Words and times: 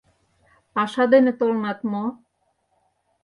—Паша 0.75 1.03
дене 1.13 1.31
толынат 1.39 1.79
мо? 1.91 2.05